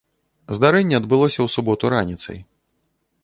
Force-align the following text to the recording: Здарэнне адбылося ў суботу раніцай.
Здарэнне 0.59 0.95
адбылося 0.99 1.37
ў 1.43 1.47
суботу 1.55 1.85
раніцай. 1.97 2.39